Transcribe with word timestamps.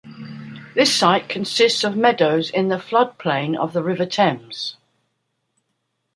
This 0.73 0.91
site 0.95 1.29
consists 1.29 1.83
of 1.83 1.95
meadows 1.95 2.49
in 2.49 2.69
the 2.69 2.77
floodplain 2.79 3.55
of 3.55 3.71
the 3.71 3.83
River 3.83 4.07
Thames. 4.07 4.75